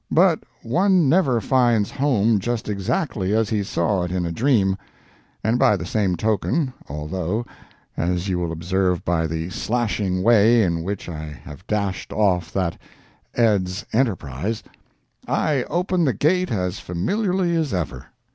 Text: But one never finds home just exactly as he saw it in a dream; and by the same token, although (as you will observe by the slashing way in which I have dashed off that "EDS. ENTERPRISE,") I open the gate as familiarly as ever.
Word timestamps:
But 0.09 0.39
one 0.63 1.07
never 1.09 1.39
finds 1.39 1.91
home 1.91 2.39
just 2.39 2.67
exactly 2.67 3.35
as 3.35 3.49
he 3.51 3.61
saw 3.61 4.01
it 4.03 4.11
in 4.11 4.25
a 4.25 4.31
dream; 4.31 4.75
and 5.43 5.59
by 5.59 5.77
the 5.77 5.85
same 5.85 6.15
token, 6.15 6.73
although 6.89 7.45
(as 7.95 8.27
you 8.27 8.39
will 8.39 8.51
observe 8.51 9.05
by 9.05 9.27
the 9.27 9.51
slashing 9.51 10.23
way 10.23 10.63
in 10.63 10.81
which 10.81 11.07
I 11.07 11.25
have 11.25 11.67
dashed 11.67 12.11
off 12.11 12.51
that 12.51 12.79
"EDS. 13.35 13.85
ENTERPRISE,") 13.93 14.63
I 15.27 15.65
open 15.65 16.05
the 16.05 16.13
gate 16.13 16.49
as 16.51 16.79
familiarly 16.79 17.55
as 17.55 17.71
ever. 17.71 18.07